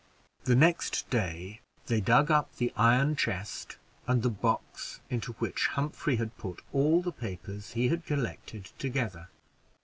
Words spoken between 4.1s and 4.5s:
the